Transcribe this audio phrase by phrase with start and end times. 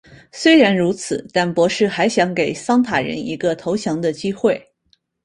[0.31, 4.59] 虽然如此但博士还想给桑塔人一个投降的机会。